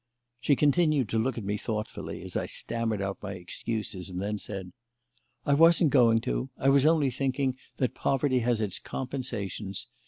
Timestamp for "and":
4.09-4.19